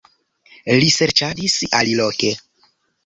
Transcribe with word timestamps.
Li 0.83 0.87
serĉadis 0.95 1.59
aliloke. 1.81 2.33